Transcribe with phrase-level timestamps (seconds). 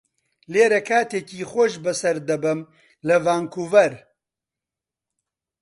[0.53, 2.59] لێرە کاتێکی خۆش بەسەر دەبەم
[3.07, 3.93] لە ڤانکوڤەر.